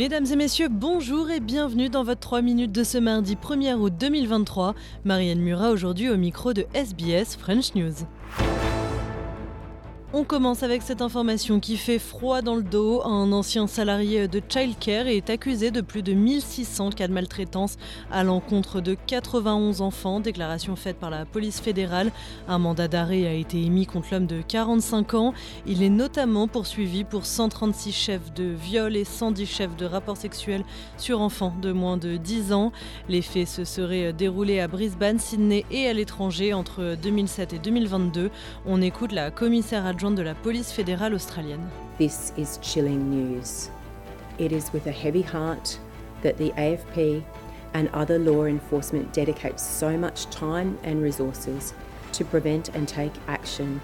Mesdames 0.00 0.24
et 0.32 0.36
messieurs, 0.36 0.68
bonjour 0.70 1.28
et 1.28 1.40
bienvenue 1.40 1.90
dans 1.90 2.04
votre 2.04 2.20
3 2.20 2.40
minutes 2.40 2.72
de 2.72 2.84
ce 2.84 2.96
mardi 2.96 3.34
1er 3.34 3.74
août 3.74 3.92
2023. 4.00 4.74
Marianne 5.04 5.40
Murat 5.40 5.68
aujourd'hui 5.68 6.08
au 6.08 6.16
micro 6.16 6.54
de 6.54 6.64
SBS 6.72 7.36
French 7.36 7.74
News. 7.74 8.06
On 10.12 10.24
commence 10.24 10.64
avec 10.64 10.82
cette 10.82 11.02
information 11.02 11.60
qui 11.60 11.76
fait 11.76 12.00
froid 12.00 12.42
dans 12.42 12.56
le 12.56 12.64
dos. 12.64 13.00
Un 13.06 13.30
ancien 13.30 13.68
salarié 13.68 14.26
de 14.26 14.42
childcare 14.48 15.06
est 15.06 15.30
accusé 15.30 15.70
de 15.70 15.80
plus 15.80 16.02
de 16.02 16.14
1600 16.14 16.90
cas 16.90 17.06
de 17.06 17.12
maltraitance 17.12 17.76
à 18.10 18.24
l'encontre 18.24 18.80
de 18.80 18.96
91 19.06 19.82
enfants. 19.82 20.18
Déclaration 20.18 20.74
faite 20.74 20.96
par 20.96 21.10
la 21.10 21.26
police 21.26 21.60
fédérale. 21.60 22.10
Un 22.48 22.58
mandat 22.58 22.88
d'arrêt 22.88 23.24
a 23.24 23.32
été 23.34 23.62
émis 23.62 23.86
contre 23.86 24.08
l'homme 24.10 24.26
de 24.26 24.42
45 24.42 25.14
ans. 25.14 25.32
Il 25.64 25.80
est 25.80 25.88
notamment 25.88 26.48
poursuivi 26.48 27.04
pour 27.04 27.24
136 27.24 27.92
chefs 27.92 28.34
de 28.34 28.52
viol 28.52 28.96
et 28.96 29.04
110 29.04 29.46
chefs 29.46 29.76
de 29.76 29.86
rapports 29.86 30.16
sexuels 30.16 30.64
sur 30.96 31.20
enfants 31.20 31.54
de 31.62 31.70
moins 31.70 31.98
de 31.98 32.16
10 32.16 32.52
ans. 32.52 32.72
Les 33.08 33.22
faits 33.22 33.46
se 33.46 33.64
seraient 33.64 34.12
déroulés 34.12 34.58
à 34.58 34.66
Brisbane, 34.66 35.20
Sydney 35.20 35.64
et 35.70 35.86
à 35.86 35.92
l'étranger 35.92 36.52
entre 36.52 36.96
2007 37.00 37.52
et 37.52 37.58
2022. 37.60 38.32
On 38.66 38.82
écoute 38.82 39.12
la 39.12 39.30
commissaire 39.30 39.86
adjointe 39.86 39.99
de 40.08 40.22
la 40.22 40.34
police 40.34 40.72
fédérale 40.72 41.12
australienne. 41.12 41.68
This 41.98 42.32
is 42.38 42.58
chilling 42.62 43.10
news. 43.10 43.68
It 44.38 44.50
is 44.50 44.72
with 44.72 44.86
a 44.86 44.90
heavy 44.90 45.20
heart 45.20 45.78
that 46.22 46.38
the 46.38 46.52
AFP 46.52 47.22
and 47.74 47.90
other 47.92 48.18
law 48.18 48.46
enforcement 48.46 49.12
dedicate 49.12 49.60
so 49.60 49.98
much 49.98 50.24
time 50.30 50.78
and 50.84 51.02
resources 51.02 51.74
to 52.12 52.24
prevent 52.24 52.70
and 52.70 52.88
take 52.88 53.12
action 53.28 53.78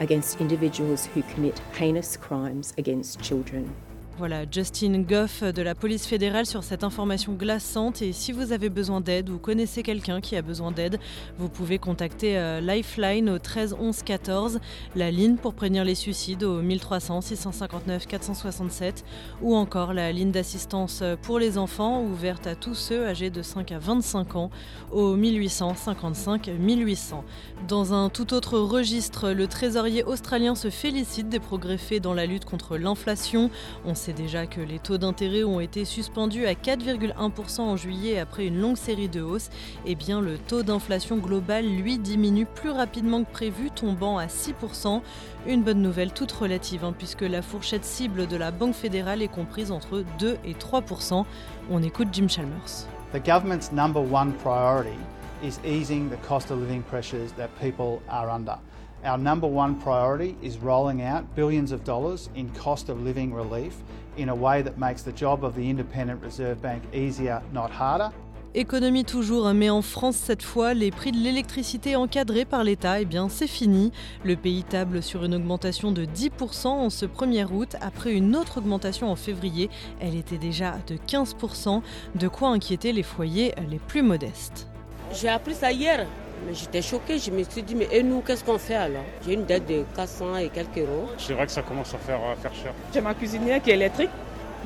against 0.00 0.40
individuals 0.40 1.06
who 1.06 1.22
commit 1.22 1.60
heinous 1.78 2.16
crimes 2.16 2.74
against 2.76 3.22
children. 3.22 3.72
Voilà, 4.16 4.44
Justin 4.48 5.00
Goff 5.00 5.42
de 5.42 5.60
la 5.60 5.74
police 5.74 6.06
fédérale 6.06 6.46
sur 6.46 6.62
cette 6.62 6.84
information 6.84 7.32
glaçante. 7.32 8.00
Et 8.00 8.12
si 8.12 8.30
vous 8.30 8.52
avez 8.52 8.68
besoin 8.68 9.00
d'aide 9.00 9.28
ou 9.28 9.38
connaissez 9.38 9.82
quelqu'un 9.82 10.20
qui 10.20 10.36
a 10.36 10.42
besoin 10.42 10.70
d'aide, 10.70 11.00
vous 11.36 11.48
pouvez 11.48 11.80
contacter 11.80 12.38
euh, 12.38 12.60
Lifeline 12.60 13.28
au 13.28 13.40
13 13.40 13.74
11 13.76 14.04
14, 14.04 14.60
la 14.94 15.10
ligne 15.10 15.34
pour 15.34 15.54
prévenir 15.54 15.84
les 15.84 15.96
suicides 15.96 16.44
au 16.44 16.62
1300 16.62 17.22
659 17.22 18.06
467 18.06 19.04
ou 19.42 19.56
encore 19.56 19.92
la 19.92 20.12
ligne 20.12 20.30
d'assistance 20.30 21.02
pour 21.22 21.40
les 21.40 21.58
enfants 21.58 22.00
ouverte 22.04 22.46
à 22.46 22.54
tous 22.54 22.76
ceux 22.76 23.04
âgés 23.06 23.30
de 23.30 23.42
5 23.42 23.72
à 23.72 23.80
25 23.80 24.36
ans 24.36 24.50
au 24.92 25.16
1800 25.16 25.74
55 25.74 26.50
1800. 26.56 27.24
Dans 27.66 27.92
un 27.92 28.10
tout 28.10 28.32
autre 28.32 28.60
registre, 28.60 29.30
le 29.30 29.48
trésorier 29.48 30.04
australien 30.04 30.54
se 30.54 30.70
félicite 30.70 31.28
des 31.28 31.40
progrès 31.40 31.78
faits 31.78 32.00
dans 32.00 32.14
la 32.14 32.26
lutte 32.26 32.44
contre 32.44 32.76
l'inflation. 32.76 33.50
On 33.84 33.96
sait 34.04 34.12
déjà 34.12 34.46
que 34.46 34.60
les 34.60 34.78
taux 34.78 34.98
d'intérêt 34.98 35.44
ont 35.44 35.60
été 35.60 35.86
suspendus 35.86 36.44
à 36.44 36.52
4,1% 36.52 37.60
en 37.62 37.76
juillet 37.78 38.18
après 38.18 38.46
une 38.46 38.60
longue 38.60 38.76
série 38.76 39.08
de 39.08 39.22
hausses. 39.22 39.48
Eh 39.86 39.94
bien, 39.94 40.20
le 40.20 40.36
taux 40.36 40.62
d'inflation 40.62 41.16
global, 41.16 41.64
lui, 41.64 41.96
diminue 41.96 42.44
plus 42.44 42.68
rapidement 42.68 43.24
que 43.24 43.30
prévu, 43.30 43.70
tombant 43.70 44.18
à 44.18 44.26
6%. 44.26 45.00
Une 45.46 45.62
bonne 45.62 45.80
nouvelle 45.80 46.12
toute 46.12 46.32
relative, 46.32 46.84
hein, 46.84 46.94
puisque 46.96 47.22
la 47.22 47.40
fourchette 47.40 47.86
cible 47.86 48.26
de 48.26 48.36
la 48.36 48.50
Banque 48.50 48.74
fédérale 48.74 49.22
est 49.22 49.28
comprise 49.28 49.70
entre 49.70 50.04
2 50.18 50.36
et 50.44 50.52
3%. 50.52 51.24
On 51.70 51.82
écoute 51.82 52.08
Jim 52.12 52.28
Chalmers. 52.28 52.86
The 53.14 53.24
government's 53.24 53.72
number 53.72 54.02
one 54.02 54.34
priority 54.42 54.98
is 55.42 55.58
easing 55.64 56.10
the 56.10 56.18
cost 56.28 56.50
of 56.50 56.60
living 56.60 56.82
pressures 56.82 57.32
that 57.38 57.48
people 57.58 58.02
are 58.10 58.28
under. 58.28 58.58
Our 59.04 59.18
number 59.18 59.46
one 59.46 59.74
priority 59.74 60.34
is 60.42 60.56
rolling 60.56 61.02
out 61.02 61.24
billions 61.36 61.72
of 61.72 61.84
dollars 61.84 62.30
in 62.34 62.48
cost 62.54 62.88
of 62.88 63.02
living 63.02 63.34
relief 63.34 63.74
in 64.16 64.30
a 64.30 64.34
way 64.34 64.62
that 64.62 64.78
makes 64.78 65.02
the 65.02 65.12
job 65.12 65.44
of 65.44 65.54
the 65.54 65.68
Independent 65.68 66.22
Reserve 66.22 66.62
Bank 66.62 66.82
easier, 66.94 67.42
not 67.52 67.70
harder. 67.70 68.10
Économie 68.54 69.04
toujours, 69.04 69.52
mais 69.52 69.68
en 69.68 69.82
France 69.82 70.16
cette 70.16 70.42
fois, 70.42 70.72
les 70.72 70.90
prix 70.90 71.12
de 71.12 71.18
l'électricité 71.18 71.96
encadrés 71.96 72.46
par 72.46 72.64
l'État, 72.64 72.98
eh 72.98 73.04
bien 73.04 73.28
c'est 73.28 73.46
fini. 73.46 73.92
Le 74.24 74.36
pays 74.36 74.64
table 74.64 75.02
sur 75.02 75.24
une 75.24 75.34
augmentation 75.34 75.92
de 75.92 76.06
10% 76.06 76.68
en 76.68 76.88
ce 76.88 77.04
1er 77.04 77.52
août, 77.52 77.76
après 77.82 78.14
une 78.14 78.34
autre 78.34 78.56
augmentation 78.56 79.10
en 79.10 79.16
février. 79.16 79.68
Elle 80.00 80.14
était 80.14 80.38
déjà 80.38 80.76
de 80.86 80.94
15%, 80.94 81.82
de 82.14 82.28
quoi 82.28 82.48
inquiéter 82.48 82.94
les 82.94 83.02
foyers 83.02 83.52
les 83.68 83.80
plus 83.80 84.02
modestes. 84.02 84.66
J'ai 85.12 85.28
appris 85.28 85.54
ça 85.54 85.72
hier. 85.72 86.06
Mais 86.46 86.54
j'étais 86.54 86.82
choquée, 86.82 87.18
je 87.18 87.30
me 87.30 87.42
suis 87.44 87.62
dit, 87.62 87.74
mais 87.74 87.88
et 87.90 88.02
nous, 88.02 88.20
qu'est-ce 88.20 88.44
qu'on 88.44 88.58
fait 88.58 88.74
alors? 88.74 89.04
J'ai 89.24 89.34
une 89.34 89.44
dette 89.44 89.66
de 89.66 89.84
400 89.96 90.36
et 90.36 90.48
quelques 90.48 90.78
euros. 90.78 91.08
C'est 91.16 91.32
vrai 91.32 91.46
que 91.46 91.52
ça 91.52 91.62
commence 91.62 91.94
à 91.94 91.98
faire, 91.98 92.16
à 92.16 92.36
faire 92.36 92.54
cher. 92.54 92.72
J'ai 92.92 93.00
ma 93.00 93.14
cuisinière 93.14 93.62
qui 93.62 93.70
est 93.70 93.74
électrique, 93.74 94.10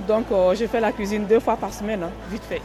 donc 0.07 0.27
euh, 0.33 0.55
je 0.55 0.67
fais 0.67 0.81
la 0.81 0.93
cuisine 0.93 1.27
deux 1.27 1.41
fois 1.41 1.57
par 1.57 1.73
semaine, 1.73 2.03
hein, 2.03 2.11
vite 2.31 2.43
fait. 2.43 2.61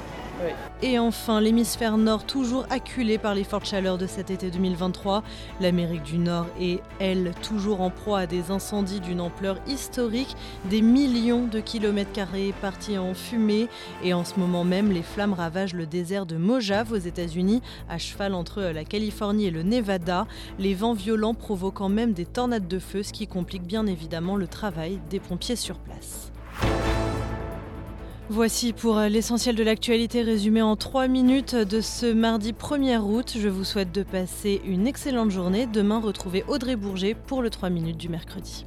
Et 0.81 0.99
enfin, 0.99 1.39
l'hémisphère 1.39 1.97
nord 1.97 2.25
toujours 2.25 2.65
acculé 2.69 3.17
par 3.17 3.35
les 3.35 3.43
fortes 3.43 3.65
chaleurs 3.65 3.97
de 3.97 4.07
cet 4.07 4.31
été 4.31 4.51
2023. 4.51 5.23
L'Amérique 5.61 6.03
du 6.03 6.17
Nord 6.17 6.47
est, 6.59 6.81
elle, 6.99 7.33
toujours 7.41 7.81
en 7.81 7.89
proie 7.89 8.19
à 8.19 8.27
des 8.27 8.51
incendies 8.51 8.99
d'une 8.99 9.21
ampleur 9.21 9.57
historique. 9.67 10.35
Des 10.65 10.81
millions 10.81 11.45
de 11.45 11.59
kilomètres 11.61 12.11
carrés 12.11 12.53
partis 12.61 12.97
en 12.97 13.13
fumée. 13.13 13.67
Et 14.03 14.13
en 14.13 14.25
ce 14.25 14.39
moment 14.39 14.65
même, 14.65 14.91
les 14.91 15.03
flammes 15.03 15.33
ravagent 15.33 15.73
le 15.73 15.85
désert 15.85 16.25
de 16.25 16.35
Mojave 16.35 16.91
aux 16.91 16.97
États-Unis, 16.97 17.61
à 17.89 17.97
cheval 17.97 18.33
entre 18.33 18.61
la 18.61 18.83
Californie 18.83 19.45
et 19.45 19.51
le 19.51 19.63
Nevada. 19.63 20.27
Les 20.59 20.73
vents 20.73 20.93
violents 20.93 21.33
provoquant 21.33 21.89
même 21.89 22.11
des 22.13 22.25
tornades 22.25 22.67
de 22.67 22.79
feu, 22.79 23.03
ce 23.03 23.13
qui 23.13 23.27
complique 23.27 23.63
bien 23.63 23.87
évidemment 23.87 24.35
le 24.35 24.47
travail 24.47 24.99
des 25.09 25.21
pompiers 25.21 25.55
sur 25.55 25.77
place. 25.77 26.32
Voici 28.33 28.73
pour 28.73 28.99
l'essentiel 28.99 29.55
de 29.55 29.61
l'actualité 29.61 30.23
résumée 30.23 30.63
en 30.63 30.75
3 30.75 31.07
minutes 31.07 31.53
de 31.53 31.81
ce 31.81 32.11
mardi 32.11 32.51
1er 32.51 32.97
août. 32.97 33.35
Je 33.37 33.47
vous 33.47 33.63
souhaite 33.63 33.91
de 33.91 34.01
passer 34.01 34.59
une 34.65 34.87
excellente 34.87 35.29
journée. 35.29 35.67
Demain, 35.67 35.99
retrouvez 35.99 36.43
Audrey 36.47 36.75
Bourget 36.75 37.13
pour 37.13 37.43
le 37.43 37.51
3 37.51 37.69
minutes 37.69 37.97
du 37.97 38.09
mercredi. 38.09 38.65